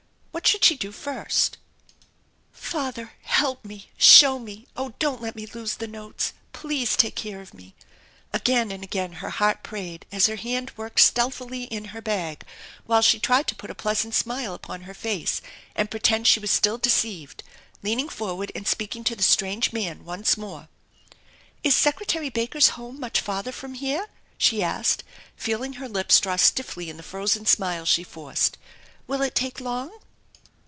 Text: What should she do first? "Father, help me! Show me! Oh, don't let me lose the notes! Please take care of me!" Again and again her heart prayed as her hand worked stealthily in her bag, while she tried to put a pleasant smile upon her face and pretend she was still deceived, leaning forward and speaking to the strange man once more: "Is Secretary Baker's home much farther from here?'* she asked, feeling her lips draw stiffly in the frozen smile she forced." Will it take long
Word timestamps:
What 0.33 0.47
should 0.47 0.65
she 0.65 0.75
do 0.75 0.91
first? 0.91 1.57
"Father, 2.51 3.13
help 3.21 3.63
me! 3.63 3.91
Show 3.95 4.39
me! 4.39 4.65
Oh, 4.75 4.95
don't 4.97 5.21
let 5.21 5.35
me 5.35 5.45
lose 5.45 5.75
the 5.75 5.87
notes! 5.87 6.33
Please 6.51 6.95
take 6.97 7.15
care 7.15 7.41
of 7.41 7.53
me!" 7.53 7.75
Again 8.33 8.71
and 8.71 8.83
again 8.83 9.13
her 9.13 9.29
heart 9.29 9.61
prayed 9.61 10.07
as 10.11 10.25
her 10.25 10.37
hand 10.37 10.71
worked 10.75 10.99
stealthily 10.99 11.65
in 11.65 11.85
her 11.93 12.01
bag, 12.01 12.43
while 12.87 13.03
she 13.03 13.19
tried 13.19 13.45
to 13.49 13.55
put 13.55 13.69
a 13.69 13.75
pleasant 13.75 14.15
smile 14.15 14.55
upon 14.55 14.81
her 14.81 14.95
face 14.95 15.41
and 15.75 15.91
pretend 15.91 16.25
she 16.25 16.39
was 16.39 16.49
still 16.49 16.79
deceived, 16.79 17.43
leaning 17.83 18.09
forward 18.09 18.51
and 18.55 18.67
speaking 18.67 19.03
to 19.03 19.15
the 19.15 19.23
strange 19.23 19.71
man 19.71 20.03
once 20.05 20.37
more: 20.37 20.69
"Is 21.63 21.75
Secretary 21.75 22.29
Baker's 22.29 22.69
home 22.69 22.99
much 22.99 23.21
farther 23.21 23.51
from 23.51 23.75
here?'* 23.75 24.09
she 24.39 24.63
asked, 24.63 25.03
feeling 25.35 25.73
her 25.73 25.89
lips 25.89 26.19
draw 26.19 26.35
stiffly 26.35 26.89
in 26.89 26.97
the 26.97 27.03
frozen 27.03 27.45
smile 27.45 27.85
she 27.85 28.03
forced." 28.03 28.57
Will 29.07 29.21
it 29.21 29.35
take 29.35 29.59
long 29.61 29.91